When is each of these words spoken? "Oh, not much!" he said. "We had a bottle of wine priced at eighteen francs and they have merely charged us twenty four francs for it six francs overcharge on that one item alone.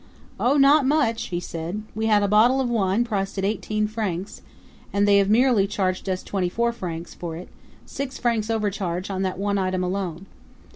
"Oh, 0.39 0.57
not 0.57 0.87
much!" 0.87 1.27
he 1.27 1.39
said. 1.39 1.83
"We 1.93 2.07
had 2.07 2.23
a 2.23 2.27
bottle 2.27 2.59
of 2.59 2.71
wine 2.71 3.03
priced 3.03 3.37
at 3.37 3.45
eighteen 3.45 3.85
francs 3.85 4.41
and 4.91 5.07
they 5.07 5.19
have 5.19 5.29
merely 5.29 5.67
charged 5.67 6.09
us 6.09 6.23
twenty 6.23 6.49
four 6.49 6.73
francs 6.73 7.13
for 7.13 7.35
it 7.35 7.49
six 7.85 8.17
francs 8.17 8.49
overcharge 8.49 9.11
on 9.11 9.21
that 9.21 9.37
one 9.37 9.59
item 9.59 9.83
alone. 9.83 10.25